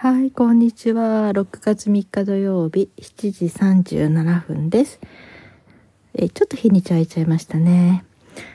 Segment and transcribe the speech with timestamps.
[0.00, 1.32] はい、こんにちは。
[1.32, 5.00] 6月3日土曜日、7時37分です。
[6.14, 8.04] えちょっと日にち空いちゃいましたね。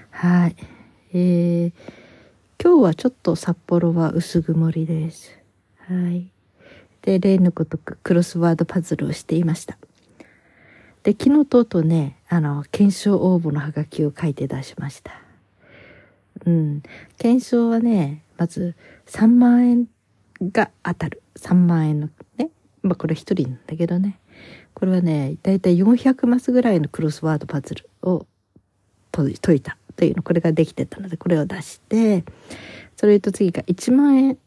[0.10, 0.56] はい。
[1.14, 1.74] えー、
[2.64, 5.38] 今日はちょっと札幌は薄曇りです。
[5.80, 6.32] はい。
[7.02, 9.78] で、例のごとくクロスワードパズルをしていました。
[11.04, 15.22] で、昨日とうとうね、あの、検証応募のハガキを書いて出しました。
[16.46, 16.84] うん。
[17.18, 18.76] 検証はね、まず
[19.08, 19.88] 3万円
[20.52, 21.22] が当たる。
[21.36, 22.50] 3万円のね。
[22.82, 24.20] まあこれ一人なんだけどね。
[24.74, 28.26] これはね、だいたい400マスぐらいのクロスワードパズルを
[29.12, 32.24] 解いたというの、これができてたので、これを出して、
[32.96, 34.38] それと次が1万円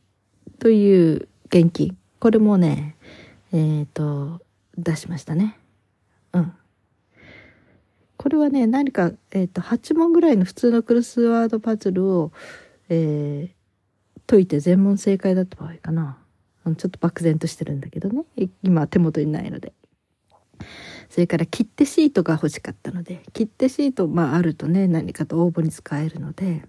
[0.58, 1.96] という現金。
[2.18, 2.96] これもね、
[3.52, 4.42] えっ、ー、と、
[4.76, 5.56] 出しましたね。
[6.32, 6.52] うん。
[8.16, 12.32] これはね、何か、えっ、ー、と、8問ぐらいの普通のクロスワードパズルを、
[12.88, 13.55] えー、
[14.26, 16.18] 解いて全問正解だった場合かな。
[16.64, 18.24] ちょっと漠然としてるんだけどね。
[18.62, 19.72] 今手元にないので。
[21.08, 26.64] それから切手シートが欲しかったので、切手シート、まああるとね、何かと応募に使えるので、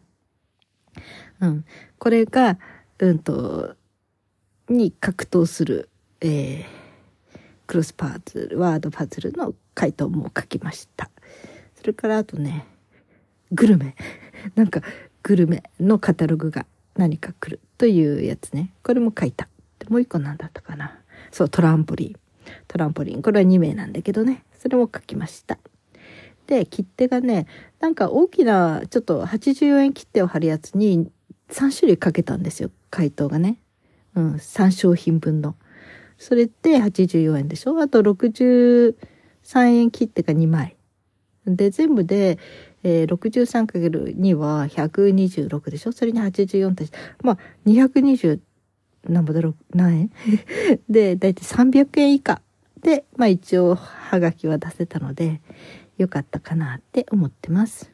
[1.40, 1.66] うん。
[1.98, 2.58] これが、
[3.00, 3.76] うんと、
[4.70, 5.90] に格闘する、
[6.22, 6.66] えー、
[7.68, 11.10] クロスパーツ、ワードパズルの回答も書きました。
[11.76, 12.66] それからあとね、
[13.52, 13.96] グルメ。
[14.56, 14.82] なんか、
[15.24, 16.66] グルメのカタログが
[16.98, 18.74] 何か来るというやつね。
[18.84, 19.48] これも書いた。
[19.90, 21.00] もう一個なんだったかな。
[21.32, 22.16] そう、トランポリン。
[22.68, 23.22] トランポリン。
[23.22, 24.44] これは2名なんだけどね。
[24.58, 25.58] それも書きました。
[26.48, 27.46] で、切手がね、
[27.80, 31.12] なんか大きな、ちょっと84円切手を貼るやつに
[31.50, 32.72] 3種類かけたんですよ。
[32.90, 33.60] 回答がね。
[34.16, 35.56] うん、3商品分の。
[36.18, 37.80] それで84円でしょ？
[37.80, 38.96] あと63
[39.54, 40.76] 円切手が2枚。
[41.46, 42.40] で、全部で、
[42.84, 45.92] えー、63×2 は126でしょ？
[45.92, 48.40] それに84足して、まあ、220、
[49.10, 50.12] なんぼだろう、何円？
[50.90, 52.42] で、だいたい300円以下
[52.82, 55.42] で、まあ一応、はがきは出せたので、
[55.98, 57.92] よかったかなって思ってます。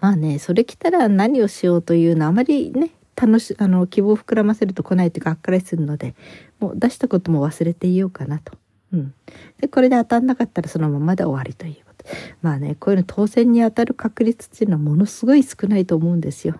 [0.00, 6.14] まあね、それ来たら何をしようというのはあまりね、楽し、あの、希望を膨らませると来ないというか、あっかりするので、
[6.58, 8.54] もう出したことも忘れていようかなと。
[8.92, 9.14] うん。
[9.60, 11.91] で、これで当たんなかったらそのままで終わりという。
[12.40, 16.56] まあね、こういうの当選に当たる確率っていうのはものすごい少ないと思うんですよ。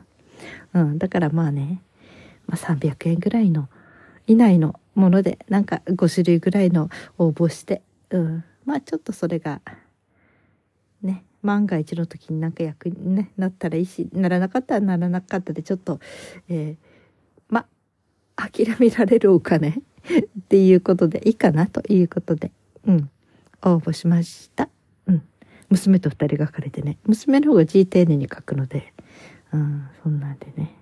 [0.75, 0.98] うん。
[0.98, 1.82] だからまあね、
[2.47, 3.69] まあ、300円ぐらいの
[4.26, 9.60] 以内のものでなんか5種類ぐらいの応募して、うん、まあちょっとそれが
[11.03, 16.00] ね万が一の時になんか役に、ね、なったらいいしならなかったらならなかったでちょっと、
[16.48, 17.66] えー、ま
[18.36, 22.53] 諦められるお金っていうことでいいかなということで、
[22.86, 23.10] うん、
[23.62, 24.69] 応募しました。
[25.72, 28.93] 娘と二人が書かれてね娘の方が字丁寧に書くので、
[29.53, 30.77] うん、そんなんでね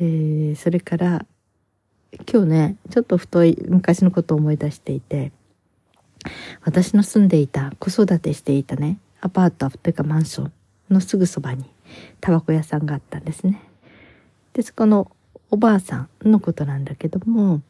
[0.00, 1.26] えー、それから
[2.30, 5.32] 今日ねちょっと太い昔のことを思い出していて
[6.64, 10.52] 私の住んでいた子育てしていたねアパートというかマンション
[10.90, 11.64] のすぐそばに
[12.20, 13.62] タバコ屋さんがあったんですね。
[14.54, 15.10] でそこの
[15.50, 17.62] おばあさんのことなんだけども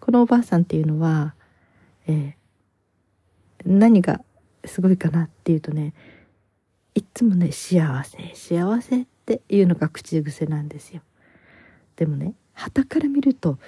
[0.00, 1.34] このおばあさんっていうのは、
[2.06, 2.34] えー、
[3.66, 4.20] 何が
[4.64, 5.94] すごいかなっていうとね
[6.94, 11.02] いつもね幸せ幸せっていうのが口癖なんですよ。
[11.96, 13.58] でもね旗から見ると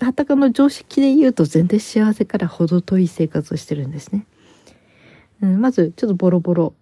[0.00, 4.26] 旗かの常識で言うと全然幸せから程遠い生活をしてるんですね。
[5.42, 6.74] うん、まずちょっとボロボロ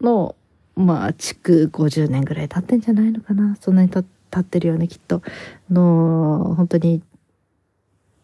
[0.00, 0.34] の
[0.74, 4.04] まあ築50年ぐらい経ってんじゃないのかなそんなに経
[4.38, 5.22] ってるよねきっと
[5.70, 7.02] の本当に、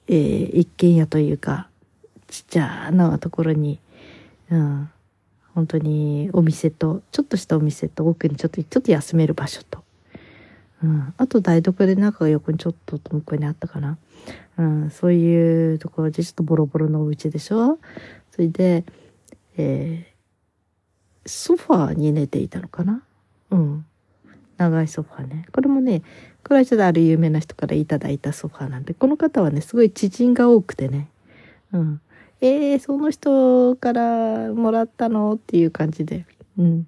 [0.09, 1.69] えー、一軒家というか
[2.33, 3.79] ちっちゃなところに、
[4.51, 4.91] うん、
[5.55, 9.83] 本当にお店とちょっとしたお店と奥にちょっとちょっと休める場所と
[10.83, 13.99] うん、あと台所で中が横にちょっと向こうにあったかな。
[14.59, 17.79] うん、そういうところでちょっとボロボロのお家でしょ
[18.31, 18.85] それで、
[19.57, 23.03] えー、ソファーに寝ていたのかな
[23.51, 23.87] うん。
[24.59, 25.47] 長いソファーね。
[25.53, 26.03] これもね、
[26.45, 31.09] これはちょっとある有名な人からいただいたソファーなんで、この方はね、すごい知人が多くてね。
[31.73, 32.01] うん。
[32.45, 35.35] えー、その人からもらったの？
[35.35, 36.27] っていう感じで。
[36.59, 36.87] うん。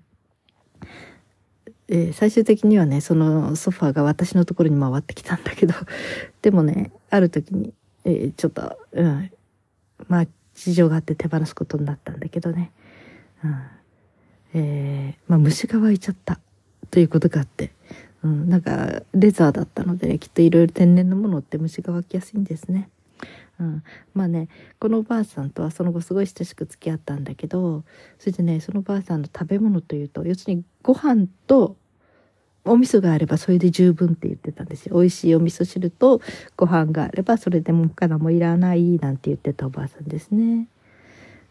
[1.87, 5.75] えー、最終的にはねそのソファーが私のところに回ってきたんだけど。
[6.43, 7.73] でもねある時に、
[8.05, 9.31] えー、ちょっと、うん、
[10.09, 12.73] まあ事情があって手放すことになったんだけどね、
[13.45, 13.57] うん。
[14.55, 16.41] えー、まあ虫が湧いちゃった
[16.91, 17.71] ということがあって、
[18.25, 22.89] うん、なんかレザーだったのでねきっといろいろ天然のものって虫が湧きやすいんですね。
[23.65, 23.83] うん、
[24.15, 27.85] まあねこのおばあさんとはその後すごい親しく付き合ったんだけど
[28.19, 31.77] それでねそのおばあさんの食べ物というと要するにご飯と
[32.65, 34.97] お味噌があればそれで十分って言ってたんですよ。
[34.97, 36.23] 美味しいお味噌汁と
[36.57, 40.69] ご飯があればそれでも他のもいらないなんて言ってたおばあさんですね。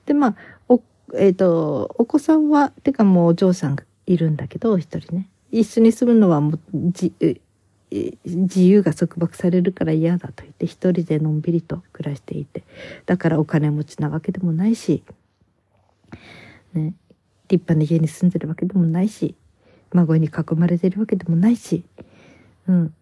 [0.06, 0.36] で、まあ、
[0.68, 0.82] お、
[1.16, 5.30] えっ、ー、と、お子さんは、てかもうお嬢さんがいるんだけど、一人ね。
[5.52, 6.60] 一緒に住むのはもう
[6.92, 7.14] じ、
[8.26, 12.64] 自由が束縛されるから嫌だと言って一人でのんびりと暮らしていて
[13.06, 15.04] だからお金持ちなわけでもないし、
[16.74, 16.94] ね、
[17.50, 19.36] 立派な家に住んでるわけでもないし
[19.94, 21.84] 孫に囲まれてるわけでもないし
[22.68, 22.94] うん。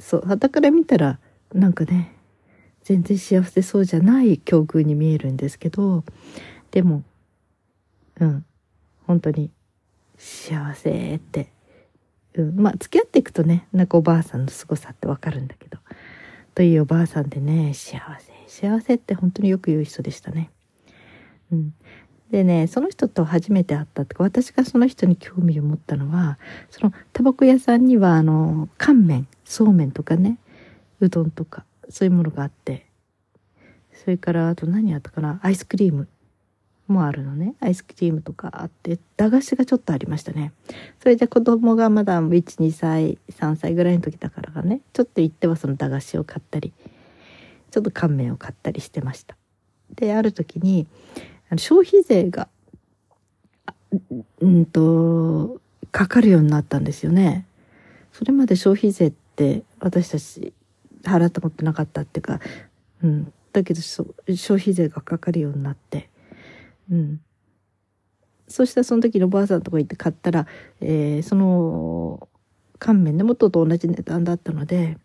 [0.00, 1.18] そうだから見たら
[1.52, 2.16] なんかね
[2.82, 6.04] 全然幸せそうじゃない境遇に見えるんですけど
[6.72, 7.04] でも
[8.18, 8.44] うん。
[9.06, 9.50] 本当に
[10.16, 11.48] 幸せって
[12.34, 15.78] うん、まあ付き合っていくとねなんかおばあさんの凄さってわかるんだけど。
[16.54, 20.50] というおばあさんでね幸せ幸せって本当によく言う人でしたね。
[21.52, 21.74] うん、
[22.30, 26.38] でねその人と初めて会ったとか私がその人に興味を持ったのは
[26.70, 30.38] そのタバコ屋さんにはあの乾麺そうめんとかね
[31.00, 32.86] うどんとかそういうものがあって。
[33.92, 36.08] それからあと何あったかなアイスクリーム。
[36.90, 37.54] もあるのね。
[37.60, 40.52] アイスクリームとかあって駄菓子がちょっとありましたね。
[41.00, 44.80] それで子供がまだ12歳3歳ぐらいの時だからがね。
[44.92, 46.72] ちょっと行ってはその駄菓子を買ったり
[47.70, 49.36] ちょっと乾麺を買ったりしてました。
[49.94, 50.86] である時に
[51.50, 52.48] あの消費税が
[54.40, 55.60] うんと
[55.90, 57.46] かかるようになったんですよね。
[58.12, 60.52] それまで消費税って私たち
[61.02, 62.40] 払ったことなかったっていうか、
[63.02, 64.14] うん、だけど消
[64.60, 66.08] 費税がかかるようになって。
[66.90, 67.20] うん。
[68.48, 70.46] そしたらその時のおばあさんのとこ行って買ったら、
[70.80, 72.28] えー、その
[72.78, 74.98] 乾麺で元と同じ値段だったので、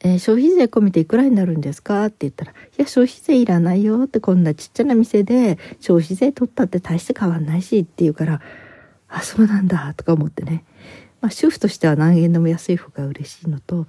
[0.00, 8.42] えー、消費税込みていくらになるんですかって言ったら、いや、消費税いらないよって、こんなちっちゃな店で消費税取ったって大して変わんないしって言うから、
[9.08, 10.64] あ、そうなんだとか思ってね。
[11.22, 13.86] まあ、主婦としては何円でも安い方が嬉しいのと、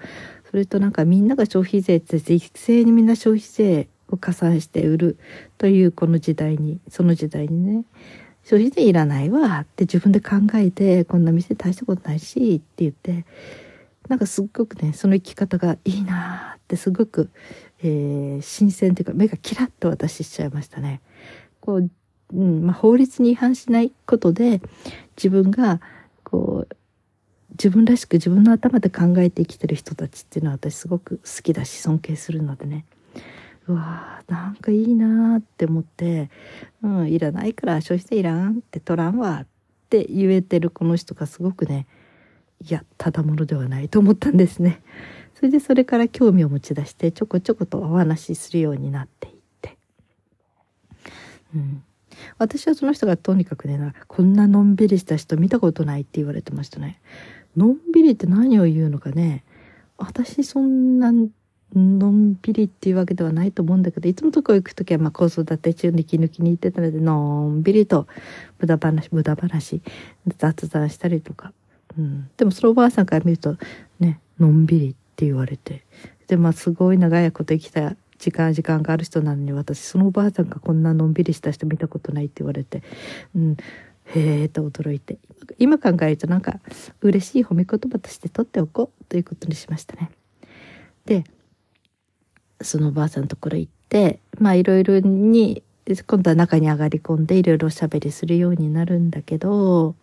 [0.50, 5.18] それとなんかみんなが消費税って一斉にみんな消費税を加算して売る
[5.58, 7.86] というこの時代にその時代にね
[8.44, 13.26] 消費税いらないわって自分で考えてこんな店大したことないしって言って
[14.08, 17.30] なんかすっごくねその生き方がいいなってすごく、
[17.84, 21.02] えー、新鮮というか目がキラッと私しちゃいましたね。
[21.60, 21.90] こう
[22.34, 24.62] うんまあ、法律に違反しないことで
[25.16, 25.80] 自分が
[26.24, 26.76] こう
[27.52, 32.86] 自分らしく自分の頭で考えて生きてる人たちっていうのは私すごく好きだし尊敬するのでね
[33.68, 36.30] うわーなんかいいなーって思って、
[36.82, 39.48] うん、いらないから消費税いらんって取らんわっ
[39.90, 41.88] て言えてるこの人がすごくね
[42.66, 44.82] いやただものではないと思ったんですね。
[45.36, 49.78] それでそれから興味を持ち出してちょこちょことお話しするようになっていって、
[51.54, 51.84] うん、
[52.40, 57.00] 私はその人がとにかくねこんなのんびりした人見たことないって言われてましたね。
[57.56, 59.44] のんびりって何を言うのかね
[59.98, 61.12] 私そんな
[61.76, 68.08] のんびりっていうわけではないと思うんだけどいつもとこ行く時はまあ子育て中に息抜きに行ってたのでのんびりと
[68.60, 69.82] 無駄話無駄話
[70.38, 71.52] 雑談したりとか、
[71.98, 73.58] うん、でもそのおばあさんから見ると
[74.00, 75.84] ねのんびりって言われて。
[76.28, 82.84] でまあすごい長いこと生きた時間時間がある人なのに私そのおばあさんがこんなのんびりした人見たことないって言われて、
[83.36, 83.58] うん、
[84.06, 85.18] へえと驚いて。
[85.58, 86.60] 今考えるとなんか
[87.02, 90.12] 嬉しい褒め言葉として取っておこうということにしましたね。
[91.06, 91.24] で
[92.62, 95.64] そのおばあさんのところ行って、まあいろいろに、
[96.06, 99.96] 今度は中に上がり込んでいろいろおしゃべりするようになるんだけど、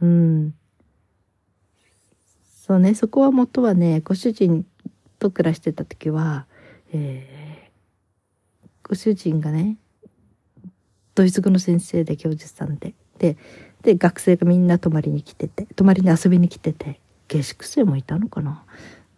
[0.00, 0.54] うん。
[2.66, 4.66] そうね、そこは元はね、ご主人
[5.18, 6.46] と暮らしてた時は、
[6.92, 9.76] えー、ご主人がね、
[11.14, 13.36] ドイツ語の先生で教授さんで、で、
[13.82, 16.98] で、学生がみんな泊まりに来てて、泊まりに遊びに来てて、
[17.28, 18.64] 下宿生もいたのかな。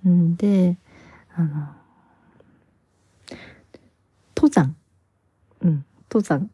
[0.07, 0.77] んで、
[1.35, 1.69] あの、
[4.37, 4.77] 登山、
[5.63, 6.51] うん、登山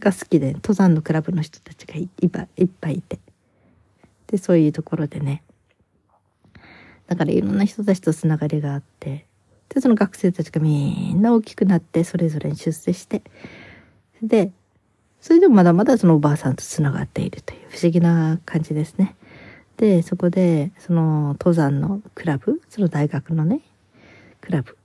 [0.00, 3.18] が好きで、登山のクラブの人たちがいっぱいいっぱいいて。
[4.26, 5.42] で、そういうところでね。
[7.06, 9.26] だからいろんな人たちとつながりがあって、
[9.68, 13.22] で、その学生たちがみんな大きくなって、それぞれに出世して、
[14.22, 14.52] で、
[15.20, 19.16] それでもまだまだそのおばあさんとつながっているという不思議な感じですね。
[19.76, 23.60] で、そこで、その登山のクラブ、その大学のね、
[24.40, 24.76] クラブ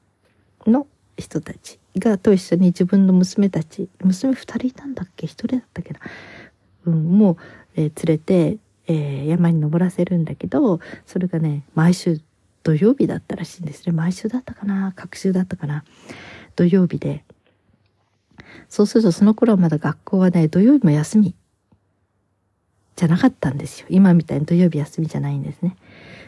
[0.68, 0.88] の
[1.18, 6.00] 人たちがと一緒に自分の娘たち娘2人いたんだっけ？1人だったっけな、
[6.86, 7.38] うん、もう、
[7.76, 12.22] えー、連れて、えー、山に登らせるんだけどそれがね毎週
[12.64, 13.92] 土曜日だったらしいんですね。
[13.92, 14.92] 毎週だったかな？
[14.96, 15.84] 隔週だったかな？
[16.56, 17.24] 土曜日で。
[18.70, 21.36] そうするとその頃はまだ学校はね土曜日も休み。
[22.96, 23.88] じゃなかったんですよ。
[23.90, 25.76] 今みたいに土曜日休みじゃないんですね。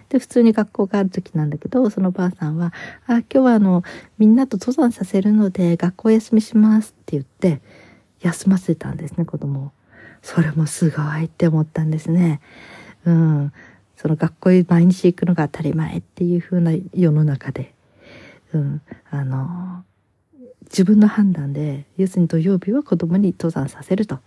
[0.09, 2.73] で、普通に学校がある時なんだけど、そのばあさんは、
[3.05, 3.83] あ、今日はあの、
[4.17, 7.61] みんなと登山させるので、学校休みしますって言って、
[8.21, 9.71] 休ませたんですね、子供を。
[10.21, 12.41] それもすごいって思ったんですね。
[13.05, 13.53] うん。
[13.95, 17.73] その学校へ毎日行くのが当たり前っていう風な世の中で、
[18.53, 18.81] うん。
[19.09, 19.83] あの、
[20.63, 24.19] 自分の判断で、要するに土曜日は子供に登山させると。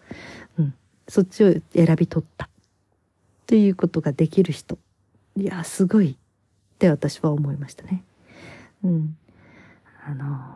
[1.10, 2.48] そっちを選び取った。
[3.46, 4.78] ということができる人。
[5.36, 6.16] いや、すごいっ
[6.78, 8.04] て私は思いましたね。
[8.84, 9.16] うん。
[10.06, 10.54] あの、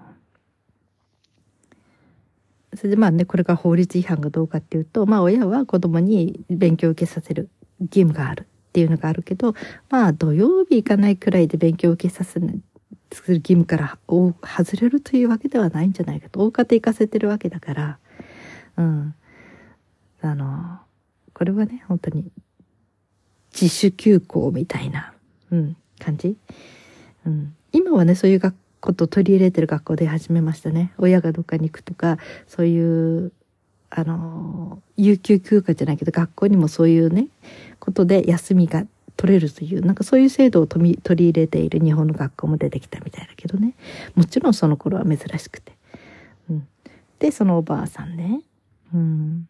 [2.77, 7.49] それでまあね、これが法律違反がどうかっていうと、まあ親は子供に勉強を受けさせる
[7.81, 9.55] 義務があるっていうのがあるけど、
[9.91, 16.41] まあ土曜日行かないくらいで勉強を受けさせする義務から外れるというわけではないんじゃないかと。
[16.41, 17.99] 大方行かせてるわけだから、
[18.77, 19.15] うん。
[20.27, 20.79] あの、
[21.33, 22.31] これはね、本当に
[23.53, 25.13] 自主休校みたいな、
[25.51, 26.37] うん、感じ。
[27.27, 27.55] うん。
[27.73, 28.55] 今はね、そういう学
[28.85, 30.93] こと取り入れてる学校で始めましたね。
[30.99, 33.33] 親がどっかに行くとか、そういう、
[33.89, 37.29] あの、有給休暇じゃないけど、学校にもそういうね、
[37.81, 38.85] ことで休みが
[39.17, 43.73] 取れるという、なんかそういう制度を取り入れている日本の学校も出てきたみたいだけどね。
[44.15, 45.73] もちろんその頃は珍しくて。
[46.51, 46.69] うん。
[47.19, 48.43] で、そのおばあさんね。
[48.93, 49.49] うん。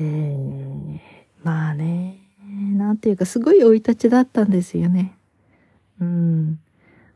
[0.00, 0.98] えー、
[1.42, 2.18] まあね、
[2.76, 5.14] なんていうかすごい生い立ちだったんですよね。
[6.00, 6.60] うん。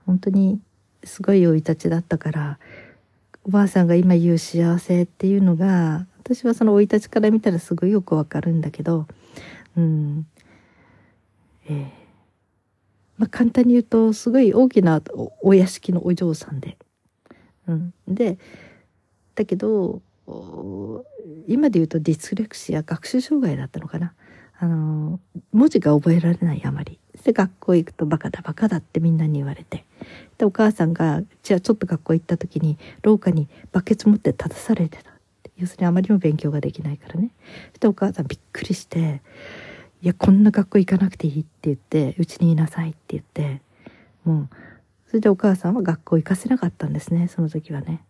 [0.07, 0.61] 本当に
[1.05, 2.59] すごい生い立ちだったから
[3.45, 9.07] おばあさんが今言う幸せっていうのが私はその生い立ちから見たらすごいよくわかるんだけど
[9.77, 10.27] うん。
[11.67, 11.85] えー、
[13.19, 15.01] まあ簡単に言うとすごい大きな
[15.43, 16.77] お屋敷のお嬢さんで、
[17.69, 18.39] うん、で
[19.35, 20.03] だけど
[21.49, 24.15] 今で言うとディスレクシア学習障害だったのかな。
[24.59, 25.19] あの
[25.53, 27.01] 文字が覚えられないあまり。
[27.25, 29.85] で学校行くとバカだバカだってみんなに言われて。
[30.39, 35.11] でお母さんがじゃあちょっと学校行った時に廊下にバケツ持って立たされてた
[35.57, 37.31] 要するにあまりにも勉強ができないからね。
[37.79, 39.23] でお母さんびっくりして
[40.03, 43.63] 「いやこんな学校行かなくていい」って言って「うちにいなさい」って言って
[44.25, 44.49] もう
[45.09, 48.05] それでお母さんは学校行かせなかったんですねその時はね。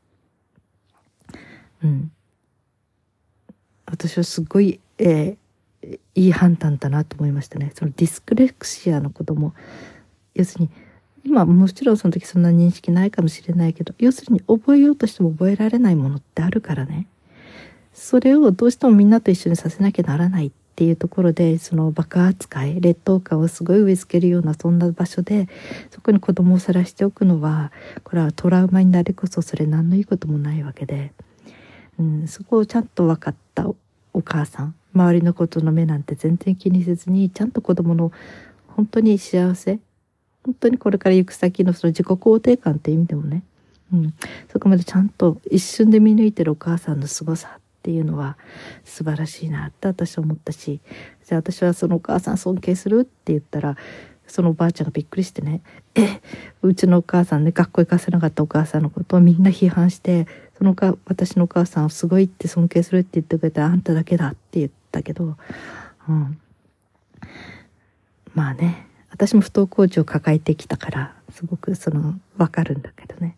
[1.83, 2.13] うん。
[3.87, 7.73] 私はすごい、えー、いい判断だなと思いましたね。
[7.75, 9.55] そのディスクレクシアのことも。
[10.35, 10.71] 要するに
[11.25, 17.07] 今もちろんその時そんな認識ないかもしれないけど要するに覚えようとしても覚えられないものってあるからね。
[17.93, 25.49] それをどうしてもみんなと一緒にさせなきゃならないっていうところでその爆扱い劣等感をすごい植え付けるようなそんな場所で
[25.91, 27.71] そこに子供をさらしておくのは
[28.03, 31.13] これはトラウマになりこそそれ何のいいこともないわけで、
[32.03, 33.69] うん、そこをちゃんと分かった
[34.13, 34.75] お母さん。
[34.95, 38.13] 周りのことの目なんて全然気にせずにちゃんと子供の
[38.67, 39.79] 本当に幸せ。
[40.45, 43.45] 本当にこれから行く先のその自己肯定感っていう意味でもね、
[43.93, 44.15] うん、
[44.51, 48.37] そこまでちゃんと一瞬で見抜いてるお母さんの凄さっていうのは
[48.85, 50.81] 素晴らしいなって私は思ったし。
[51.25, 53.77] じゃあ私はそのお母さん尊敬するって言ったら
[54.27, 55.63] そのおばあちゃんがびっくりしてね
[55.95, 56.21] 「え
[56.63, 60.27] うちのお母さんね学校行かせなかったお母さんのことをみんな批判して
[60.63, 65.37] そのか私のお母さんをすごいって尊敬するって言ってくれたあんただけだ」って言ったけど、
[66.09, 66.39] うん、
[68.33, 73.37] まあね私も不登校児を抱えてきたからすごくその分かるんだけどね。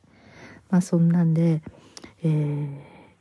[0.68, 1.62] まあそんなんで、
[2.22, 2.78] えー、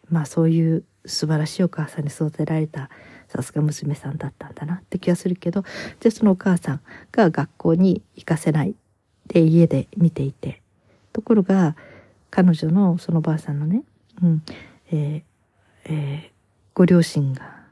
[0.10, 2.90] まあそういう素晴らしいお母さんに育てられた
[3.30, 5.64] さすが娘さんだったんだなって気がするけど
[6.02, 6.82] でそのお母さん
[7.14, 8.76] が学校に行かせない
[9.28, 10.62] で家で見ていて
[11.14, 11.78] ところが
[12.34, 13.84] 彼女のそのばあさんのね、
[14.22, 14.44] うん
[14.92, 15.24] えー
[15.86, 16.32] えー、
[16.74, 17.64] ご両親が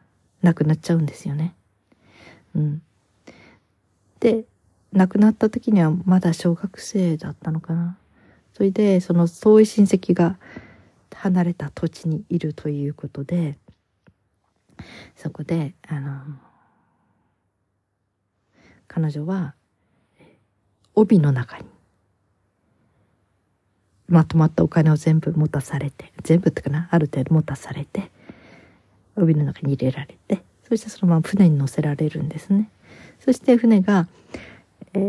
[0.42, 1.54] 亡くなっちゃうんですよね。
[2.56, 2.82] うん、
[4.20, 4.46] で
[4.92, 7.98] 亡くなった時にはまだ小学生だったのかな。
[8.54, 10.38] それでその遠い親戚が
[11.16, 13.58] 離れた土地にいるということで
[15.16, 16.20] そこであの
[18.88, 19.54] 彼女は
[20.96, 21.66] 帯の中に
[24.12, 28.12] まとまったお金を全部持たされて全部ってかなある程度持たされて
[29.16, 32.70] 帯の中に入れられてそしてそのまま船に乗せられるんですね。
[33.20, 34.08] そして船が
[34.94, 35.00] え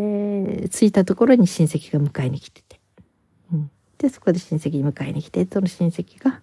[0.65, 2.81] ー、着いたところに親戚が迎えに来てて。
[3.53, 6.41] うん、で、そこで親戚に迎えに来て、その親戚が、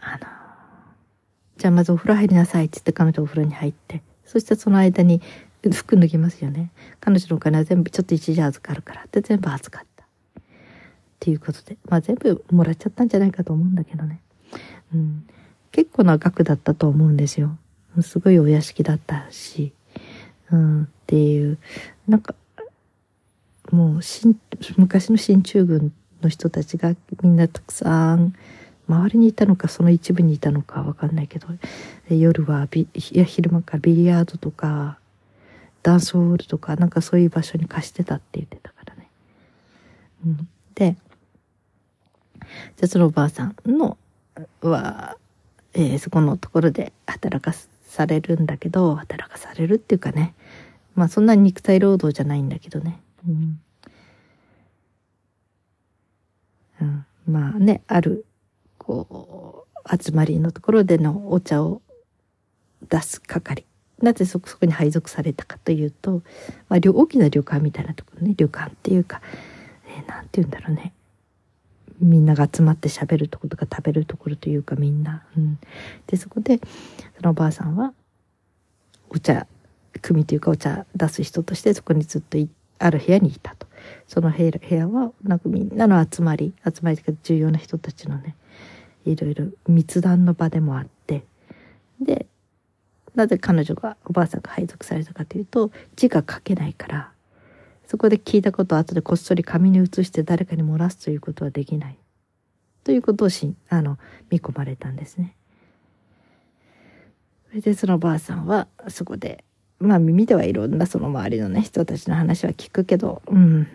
[0.00, 0.18] あの、
[1.58, 5.20] じゃあまずお風呂入りなさいって言って彼女お風呂に入って、そしてその間に
[5.72, 6.70] 服脱ぎますよね。
[7.00, 10.04] 彼女のお金は全部ちょっと一時預かるからって全部預かった。
[10.04, 10.42] っ
[11.20, 14.20] ていうことで、まあ全部もらっちゃったんじゃないかと思うんだけどね。
[14.94, 15.26] うん。
[15.72, 17.56] 結構な額だったと思うんですよ。
[18.02, 19.72] すごいお屋敷だったし、
[20.50, 21.58] うん、っていう、
[22.08, 22.34] なんか、
[23.70, 24.00] もう
[24.76, 25.92] 昔の進駐軍
[26.22, 28.34] の人たちがみんなたくさん
[28.88, 31.48] 周りにいたのかその一部にいたのかわかんないけど
[32.08, 34.98] 夜はビいや昼間からビリヤードとか
[35.84, 39.06] ダンスホールとかなんかそういう場所に貸してたって言ってたからね。
[40.26, 40.96] うん、で
[42.76, 43.98] じゃあそのおばあさんの
[44.62, 45.18] は、
[45.74, 50.34] えー、そこのところで働かされるんだけど働かされるっていうかね。
[50.94, 52.98] まあそんな肉体労働じゃないんだけどね。
[53.28, 53.60] うん、
[56.80, 58.24] うん、まあねある
[58.78, 61.82] こう集まりのところでのお茶を
[62.88, 63.66] 出す係。
[64.04, 66.22] なぜそこそこに配属されたかというと、
[66.68, 69.22] まあ、大きな旅館みたいなところね旅館っていうか、
[69.88, 70.92] えー、て言うんだろうね。
[72.00, 75.58] みんなが集まって喋るところとか食べるところというかみんな、うん、
[76.06, 76.58] でそこで
[77.16, 77.94] そのおばあさんは
[79.10, 79.46] お茶
[80.02, 82.36] 組というかお茶出す人としてそこにずっと
[82.78, 83.66] ある部屋にいたと。
[84.06, 88.34] その部屋はなんかみんなの集まり集まりというか重要な人たちのね
[89.04, 91.24] いろいろ密談の場でもあって。
[92.00, 92.26] で
[93.14, 97.14] なぜ彼女がおばあさんが配属されたかというと字が書けないから
[97.86, 101.98] そこで聞いたことを後でこっそり紙に移して誰かに漏らすということはできない。
[102.82, 103.98] ということをしあの
[104.30, 105.34] 見込まれたんですね。
[107.50, 109.44] それでそのおばあさんはそこで
[109.78, 113.68] まあ耳ではいろんなその周りのね人たちの話は聞くけどうん。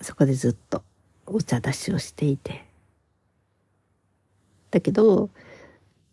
[0.00, 0.82] そこでずっと
[1.26, 2.64] お茶出しをしていて。
[4.70, 5.30] だけど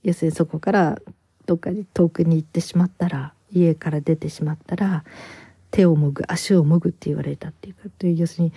[0.03, 1.01] 要するにそこから
[1.45, 5.03] どっかに遠くに行ってしまったら家から出てしまったら
[5.71, 8.53] 手をもぐ足をもぐって言われたっていうかという要するに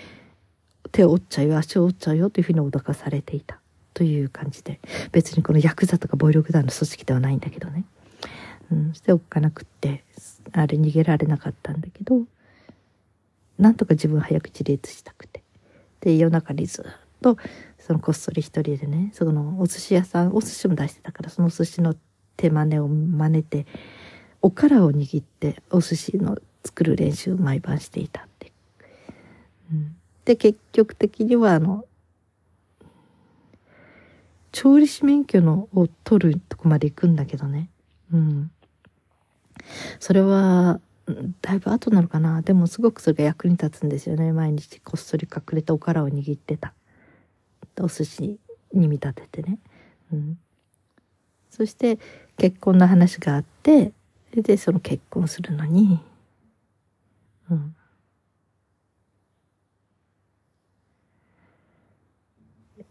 [0.93, 3.59] 手を折っちゃうよ足を折っちゃうよというふうに脅かされていた
[3.95, 4.81] という感じで
[5.13, 7.85] 別にこのヤクザとか暴力団の組織ではないんだけどね、
[8.71, 10.05] うん、しておかなくって
[10.53, 12.23] あれ逃げられなかったんだけど
[13.59, 15.45] なんとか自分早く自立したくて。
[16.05, 16.85] で夜中にずっ
[17.23, 17.39] と
[17.87, 21.95] そのこっそり一人でねそのお寿司屋さんお寿司も出してたからそのお寿司の
[22.39, 23.67] 手真似を真似て
[24.41, 28.53] おからを握ってお寿司の作る練習を毎晩していたって。
[29.71, 31.85] うん、で結局的にはあの
[34.51, 37.69] 調理師免許のを取るとこまで行くんだけどね。
[38.13, 38.51] うん。
[39.99, 40.81] それは、
[41.43, 42.41] だいぶ後なのかな。
[42.41, 44.33] でもすごくそれが役に立つんですよね。
[44.33, 46.73] 毎日こっそり隠れたおからを握ってた。
[47.83, 48.39] お寿司
[48.73, 49.59] に見立ててね、
[50.13, 50.39] うん、
[51.51, 51.99] そして
[52.37, 53.93] 結婚の話があって
[54.35, 56.01] でその結婚するのに、
[57.51, 57.77] うん、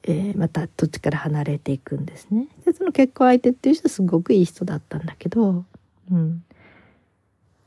[0.03, 2.47] えー、また土地から離れていくんですね。
[2.65, 5.65] でその結婚相手っていう人はすごくいい人だったんだけど、
[6.11, 6.43] うん、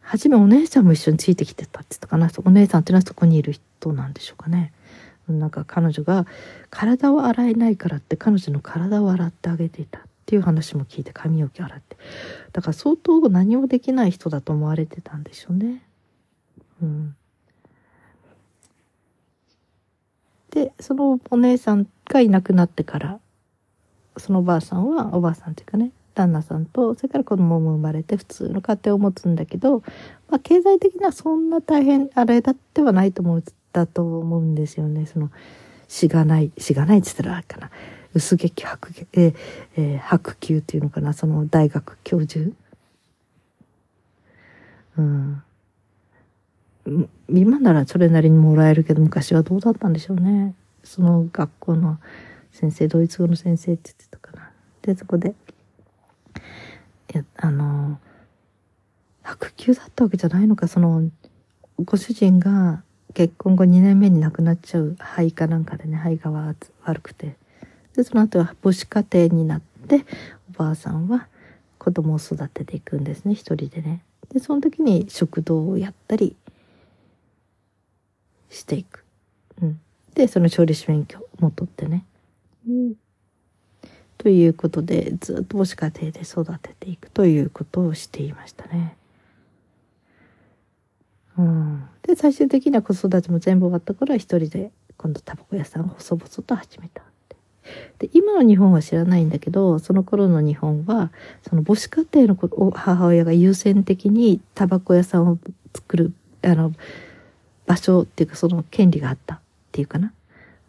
[0.01, 2.31] 初めお姉さんも一緒についてきてたって言ったかな。
[2.45, 4.73] お姉さんっていうのはそこにいる人なんでしょうかね。
[5.29, 6.27] なんか彼女が
[6.71, 11.97] 体を洗えないからって彼女の体を洗ってあげていたっていう話も聞いて髪を洗って。
[12.53, 15.83] だから相当何もできない人だと思われてたんでしょうね。
[16.83, 17.17] うん、
[20.51, 23.21] でそのお姉さんがいなくなってから
[24.17, 29.81] そのおばあさんはおばあさんっていうかね旦那さんとそれから子供も生まれて普通の家庭を持つんだけど、
[30.29, 33.45] まあ、経済的にはそんな大変あれだってはないと思う。
[33.77, 35.05] だと思うんですよね。
[35.05, 35.31] その、
[35.87, 37.71] しがない、しがないって言ったらあれかな。
[38.15, 39.35] 薄劇白劇、えー、
[39.77, 42.53] えー、白球っていうのかな、その大学教授？
[44.97, 45.43] うん。
[47.29, 50.55] 今ならそれなりにもらえるけど、昔はどうだったんでしょうね。
[50.83, 51.99] その学校の
[52.53, 54.51] 先生、ドイツ語の先生って言ってたかな。
[54.81, 55.35] で、そこで、
[57.13, 58.01] いや、あの、
[59.23, 61.11] 白球だったわけじゃないのか、その、
[61.85, 62.83] ご主人が
[63.17, 67.35] 結婚後2年目に亡くなっちゃう肺かなんかでね肺が悪くて。
[67.95, 70.05] でその後は母子家庭になって
[70.55, 71.27] おばあさんは
[71.79, 74.03] 子供を育てていくんですね一人でね。
[74.29, 76.37] でその時に食堂をやったり
[78.51, 79.03] していく、
[79.63, 79.81] うん、
[80.15, 82.05] でその調理師免許も取ってね、
[82.69, 82.95] うん、
[84.19, 88.95] ということでずっと母子家庭で育てていくということをしていましたね。
[91.39, 97.03] うん、で最終的には子育ても全部終わった頃は一人で今度タバコ屋さんを細々と始めた
[97.99, 101.11] で今の日本は知らないんだけどその頃の日本は
[101.49, 105.39] その母子家庭の母親が優先的にタバコ屋さんを
[105.75, 106.73] 作るあの
[107.67, 109.39] 場所っていうかその権利があったっ
[109.73, 110.13] ていうかな、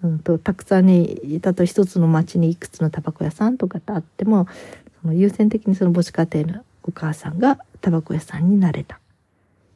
[0.04, 4.48] うんと、たくさんにいたと一つの町にいくつのタバコ屋さんとかってあっても
[5.02, 9.00] その優先的にその母子家庭のお母さんがタバコ屋さんになれた。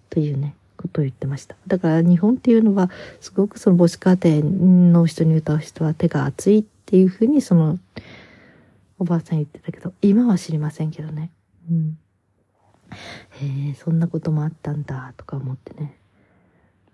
[0.09, 0.55] というね。
[0.91, 1.55] と言ってました。
[1.67, 4.43] だから日本っていうのはすごくその母子家庭
[4.91, 7.79] の人に歌う人は手が熱いっていうふうにその
[8.99, 11.31] おばあさん言ってたけど今は知りませんけどね。
[11.69, 11.97] うん。
[12.91, 15.95] へえそんなこともあったんだとか思ってね、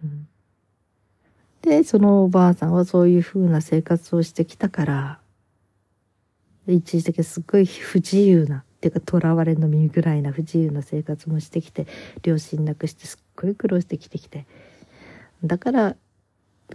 [0.04, 0.28] うん、
[1.62, 5.20] でそのおばあさんはそういうふうな生活をしてきたから
[6.68, 11.88] 一時的にすっごい不自由なっていうか囚われの身ぐらいな不自由な生活もしてきて
[12.22, 14.46] 両親亡くしてすっごい苦労してきてきて
[15.44, 15.96] だから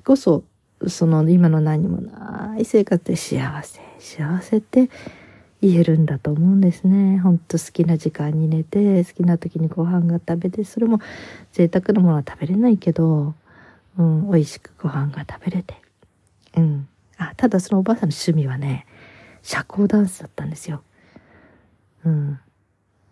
[0.05, 0.45] こそ
[0.89, 4.91] その今の何もない生活で幸せ幸せって
[5.61, 7.21] 言えるんだと思うんですね。
[7.21, 10.99] ほんと好きな時間に寝て好きな時にご飯が食べてそれも
[11.53, 13.35] 贅沢なものは食べれないけど、
[13.97, 15.77] うん、美味しくご飯が食べれて。
[16.57, 16.89] うん。
[17.17, 18.87] あ、ただそのおばあさんの趣味はね、
[19.43, 20.83] 社交ダンスだったんですよ。
[22.05, 22.41] うん。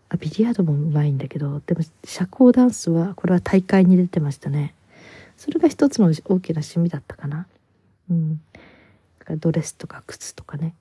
[0.08, 4.74] あ、ビリヤードもうまいんだけど、でも社交ダンスは、これは大会に出てましたね。
[5.36, 7.46] それが一つの大きな趣味だったかな。
[8.10, 8.40] うん。
[9.38, 10.74] ドレスとか靴とかね。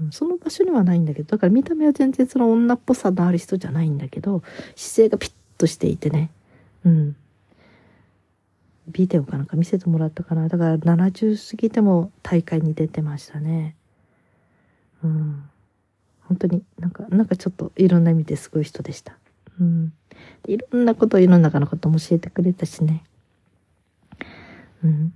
[0.00, 4.42] うん、その場所にはないんだけど、だから見た目は全然その女っぽさのある人じゃないんだけど、
[4.74, 6.30] 姿勢がピッとしていてね。
[6.84, 7.16] うん。
[8.88, 10.48] ビデオかなんか見せてもらったかな。
[10.48, 13.76] だから70過ぎても大会に出てましたね。
[15.04, 15.44] うん。
[16.32, 19.18] 本当になんか、なんかちょっといろんな意味ですごい人でした。
[19.60, 19.92] うん。
[20.46, 23.04] いろんなこと、世の中のことも教えてくれたしね。
[24.82, 25.12] うん。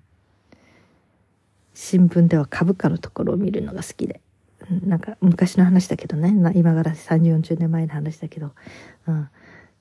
[1.72, 4.20] 新聞では株価のところを見るのが好きで。
[4.84, 8.52] なんか昔の話だけどね、今から30、40年前の話だけど、
[9.06, 9.28] うん。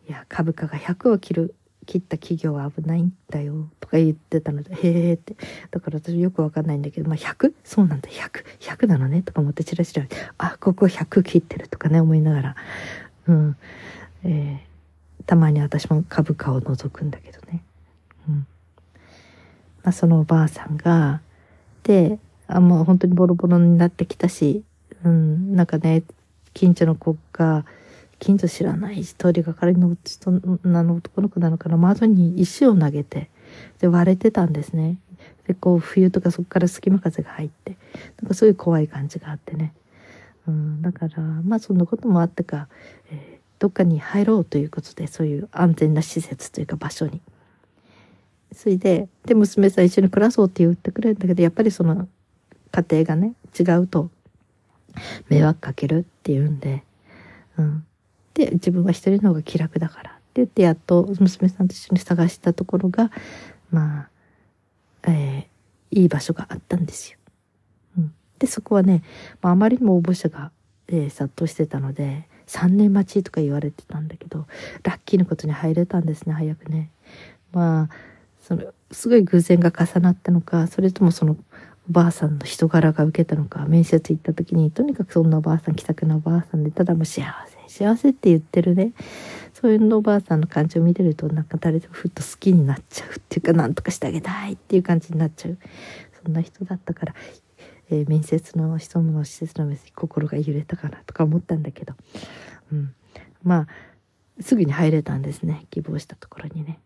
[0.07, 5.35] いや、株価が100を切る、切った企業は危ないんだよ、とか言ってたので、へえって。
[5.71, 7.53] だから私よくわかんないんだけど、まあ 100?
[7.63, 8.43] そうなんだ、100。
[8.59, 10.05] 100なのね、とか思ってチラチラ、
[10.37, 12.55] あ、ここ100切ってるとかね、思いながら、
[13.27, 13.57] うん。
[14.23, 17.63] えー、たまに私も株価を覗くんだけどね。
[18.27, 18.35] うん。
[19.83, 21.21] まあそのおばあさんが、
[21.83, 24.63] で、あ、もう本当にボロボロになってきたし、
[25.03, 26.03] うん、なんかね、
[26.53, 27.65] 近所の子が、
[28.19, 30.31] 近所知らない通りがかりの人
[30.63, 33.29] なの男の子なのかな、窓に石を投げて、
[33.79, 34.97] で、割れてたんですね。
[35.47, 37.77] で、こう、冬とかそこから隙間風が入って、
[38.21, 39.73] なんかそうい怖い感じがあってね。
[40.47, 42.67] うん、だから、まあそんなこともあってか、
[43.11, 47.21] えー、どっかに入ろうということで、そういう安全な施設というか場所に。
[48.53, 52.07] それで、で、娘さん一緒に暮らそうって言ってくれるんだけど、やっぱりその
[52.71, 54.09] 家庭がね、違うと、
[55.29, 56.83] 迷惑かけるっていうんで、
[57.57, 57.85] うん。
[58.35, 63.11] で、自分は一人の方が気楽だからって言って、やっと娘さんと一緒に探したところが、
[63.71, 67.17] まあ、えー、いい場所があったんですよ。
[67.97, 68.13] うん。
[68.37, 69.03] で、そこはね、
[69.41, 70.51] まあ、あまりにも応募者が、
[70.87, 74.45] えー、殺到してたので、3年待ちとか言われてたんだけど、
[74.83, 76.91] ラッキーなことに入れたんですね、早くね。
[77.53, 77.89] まあ、
[78.41, 81.37] その、すごい偶然が重なったのか、それともその、
[81.89, 88.93] おばあさんの人柄が受けたのか、面接行った時に、とにかくそんなおばあさん、気さくなおばあさんで、ただもう幸せ、幸せって言ってるね。
[89.53, 95.57] そういうのおばあさんの感じを見てると、なんか誰でもふっと好きになっちゃうっていうか、なんとかしてあげたいっていう感じになっちゃう。
[96.23, 97.15] そんな人だったから、
[97.89, 101.93] えー、面接の人の施設の面接心が揺れたかなとか思ったんだけど、
[102.71, 102.95] うん。
[103.43, 103.67] まあ、
[104.41, 105.65] すぐに入れたんですね。
[105.69, 106.79] 希望したところにね。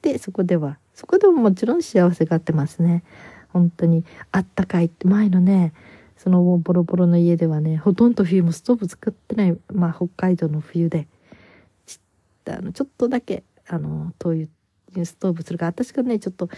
[0.00, 3.02] で、そこでは、そこでももちろん幸せがあってますね。
[3.52, 5.72] 本当にあったかいって前のね
[6.22, 11.08] そのボロボロの家ではねほとんど冬もストーブ作ってない、まあ、北海道の冬で
[11.84, 11.98] ち
[12.48, 14.30] あのちょっとだけあの灯
[14.92, 16.48] 油ストーブするか私がねちょっと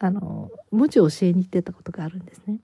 [0.00, 2.58] あの文字を教えに行ってたことがあるんですね。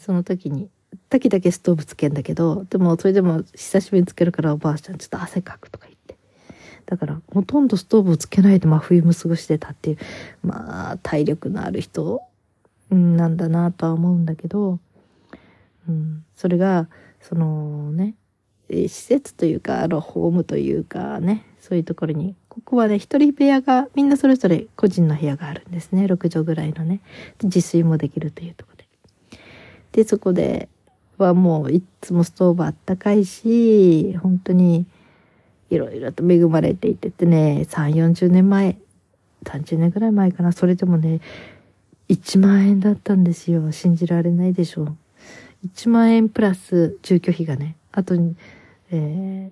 [0.00, 0.68] その時に
[1.08, 6.16] 時だけストーブつけんだけどでもそれでも久しぶりにつけるからおばあちゃんちょっと汗かくとか言って
[6.84, 9.98] だからほとんどストーブをつけないで真冬も過ごしてたっていう
[10.42, 12.22] まあ体力のある人
[12.90, 14.80] なんだなとは思うんだけど、
[15.88, 16.88] うん、それが
[17.20, 18.14] そのね。
[18.68, 21.46] 施設というかあのホームというかね。
[21.60, 26.04] そういうところにここはね一人部屋がみんなそれぞれ個人の部屋があるんですね。
[26.06, 27.00] 6畳ぐらいのね。
[27.42, 28.86] 自炊もできるというところで。
[29.92, 30.68] でそこで
[31.16, 34.86] はもういつもストーブあったかいし本当に
[35.70, 38.78] いろいろと恵まれていててね、3、40年前、
[39.44, 41.20] 30年ぐらい前かな、それでもね、
[42.08, 43.72] 1万円だったんですよ。
[43.72, 44.96] 信じられないでしょう。
[45.66, 48.36] 1万円プラス住居費がね、あとに、
[48.90, 49.50] え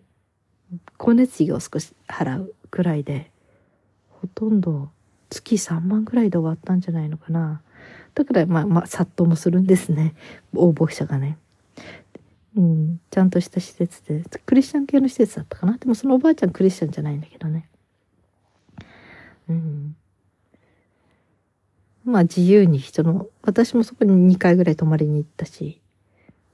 [0.75, 3.31] ー、光熱費を少し払うくらいで、
[4.21, 4.91] ほとんど
[5.31, 7.63] 月3万ぐらいで終わったんじゃないのかな。
[8.15, 10.15] だからまあまあ殺到もするんですね
[10.55, 11.39] 応募者がね。
[12.57, 17.69] うん、ちゃんとした施設でクリスチャン系の施設だったかなでもそのおばあちゃんクリスチャンじゃないんだけどね。
[19.49, 19.97] うん。
[22.05, 25.81] まあ自由に人の、私もそこに2回ぐらい泊まりに行ったし、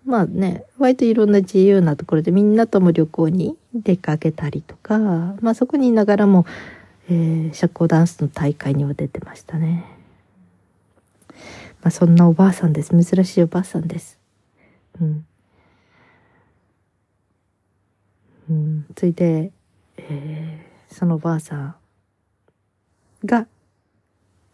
[0.05, 4.99] まあね、割といろんな自由なところでみんなとも旅行に出かけたりとか、
[5.41, 6.47] まあそこにいながらも、
[7.09, 9.85] えー、社交ダンスの大会には出てましたね。
[11.83, 12.91] まあそんなおばあさんです。
[12.91, 14.19] 珍しいおばあさんです。
[15.01, 15.27] うん。
[18.51, 19.53] うん、ついで、
[19.97, 21.77] えー、そのおばあさん
[23.25, 23.47] が、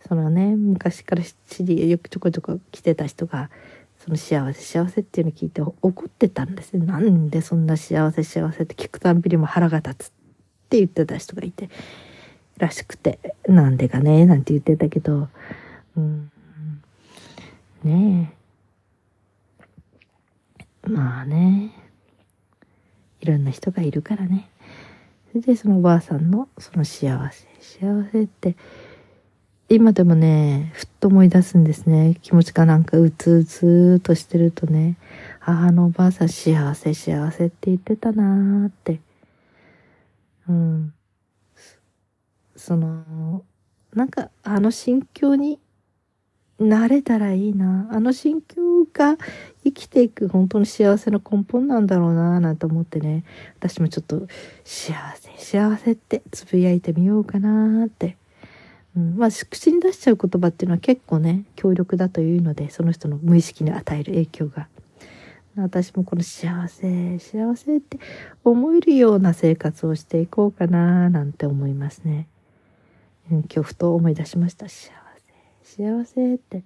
[0.06, 3.50] そのね、昔から知り、よくちょこちょこ来てた人が、
[4.06, 6.86] その幸せ幸せっていうのを聞いて怒ってたんですね。
[6.86, 10.12] なんでそんな幸せ幸せって聞くたんびにも腹が立つっ
[10.68, 11.68] て言ってた人がいて、
[12.56, 15.28] らしくて、なんでかね、なんて言ってたけど、
[15.96, 16.30] うん、
[17.82, 18.32] ね
[20.84, 20.88] え。
[20.88, 21.72] まあね、
[23.20, 24.48] いろんな人がいるからね。
[25.32, 28.54] それでそのおばあさんのその幸せ、幸せって、
[29.68, 32.16] 今でもね、ふっと思い出すんですね。
[32.22, 34.96] 気持ちがなんかうつうつとしてるとね、
[35.40, 39.00] 母のおばあさん幸せ幸せって言ってたなーって。
[40.48, 40.94] うん。
[42.54, 43.42] その、
[43.92, 45.58] なんかあの心境に
[46.60, 47.88] なれたらいいな。
[47.90, 49.16] あの心境が
[49.64, 53.24] 生きていく本当の幸せの根本なんだろうななんて思ってね。
[53.58, 54.28] 私もちょっと
[54.64, 58.16] 幸せ幸せってつぶやいてみようかなって
[58.96, 64.68] うん、まあ口に出しちゃう言葉っていうのは結構ね強力だというのでその人の無意識に与える影響が。
[65.58, 67.98] 私もこの幸せ幸せって
[68.44, 72.28] 思えるような生活をしていこうかななんて思いますね、
[73.30, 74.68] うん、今日ふと思い出しました。
[74.68, 74.92] 幸
[75.64, 76.62] せ幸せって。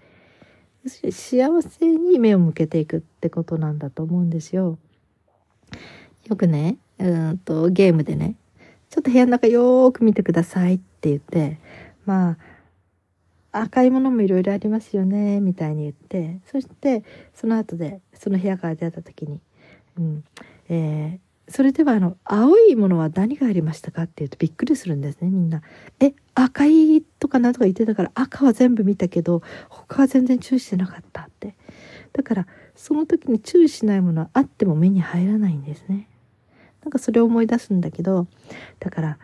[0.87, 4.79] 幸せに目を向けていくってことなんだと思うんですよ。
[6.27, 8.35] よくねうんとゲームでね
[8.89, 11.59] ちょっと部屋の中よーく見てくださいって言って
[12.11, 12.31] ま
[13.53, 19.39] あ赤いものもいろいろありますよねみたいに言ってそしてその後でその部屋から出た時に、
[19.97, 20.25] うん
[20.69, 25.63] えー、それではあの青いものは何がありましたかって言うとびっくりするんですねみんな。
[26.01, 31.55] え赤いとかなんとか言ってたから赤は全部見たけど他は全然注意してなかったって。
[32.13, 36.09] だからその時に注意しないものはあっても目に入らないんですね。
[36.83, 38.27] なんかそれを思い出すんだけど
[38.81, 39.19] だから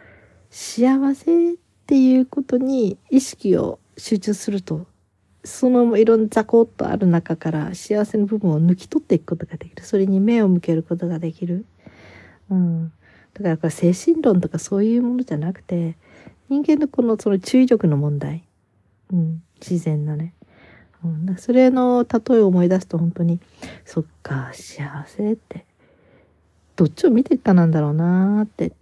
[0.51, 4.87] 幸せっっていうことに意識を集中すると
[5.44, 9.85] そのいろんなザコッとある中から幸せの部分を抜き取っていくことができる。
[9.85, 11.64] それに目を向けることができる、
[12.51, 12.92] うん、
[13.35, 15.96] だからこれ精神論とかそういうものじゃなくて
[16.49, 18.42] 人間のこのその注意力の問題、
[19.12, 20.35] うん、自然なね、
[21.05, 23.38] うん、それの例えを思い出すと本当に
[23.85, 25.64] そっか幸せって
[26.75, 28.72] どっちを見ていくかなんだろうなーって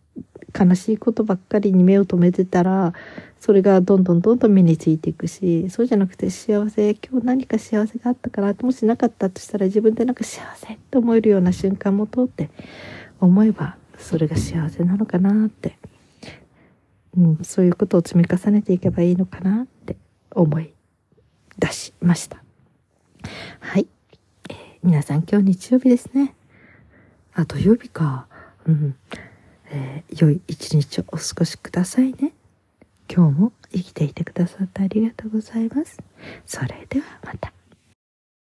[0.58, 2.92] 悲しいことばっかりに目を留めてたら
[3.40, 12.50] それがどんどんどんどん身についていくしそうじゃなくて幸せ今日何か幸せがあったかなもしなかったとしたら自分でなんか幸せって思えるような瞬間も通って
[13.20, 15.76] 思えばそれが幸せなのかなって、
[17.16, 19.96] うん、そういうことを積み重ねていけばいいのかなって
[20.30, 20.72] 思い
[21.58, 22.42] 出しました。
[23.60, 23.86] はい、
[24.50, 26.34] えー、皆さん今日日曜日ですね。
[27.34, 28.26] あ土曜日か。
[28.66, 28.96] うん
[29.70, 32.32] えー、良い一日をお過ごしくださいね。
[33.08, 35.98] 今日も生きていてくださってありがとうございます。
[36.46, 37.53] それではまた。